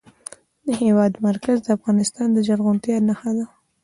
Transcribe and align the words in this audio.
د 0.65 0.67
هېواد 0.81 1.13
مرکز 1.27 1.57
د 1.61 1.67
افغانستان 1.77 2.27
د 2.33 2.37
زرغونتیا 2.47 2.97
نښه 3.07 3.31
ده. 3.37 3.45